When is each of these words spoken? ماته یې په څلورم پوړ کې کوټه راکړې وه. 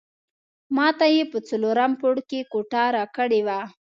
ماته 0.75 1.05
یې 1.15 1.23
په 1.31 1.37
څلورم 1.47 1.91
پوړ 1.99 2.15
کې 2.29 2.39
کوټه 2.51 2.83
راکړې 2.97 3.41
وه. 3.47 3.59